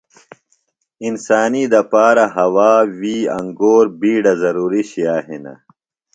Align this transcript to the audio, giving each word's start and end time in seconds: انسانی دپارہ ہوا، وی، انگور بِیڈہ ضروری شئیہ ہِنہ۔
انسانی 1.07 1.63
دپارہ 1.71 2.27
ہوا، 2.37 2.71
وی، 2.99 3.15
انگور 3.37 3.85
بِیڈہ 3.99 4.33
ضروری 4.41 4.83
شئیہ 4.89 5.15
ہِنہ۔ 5.27 5.53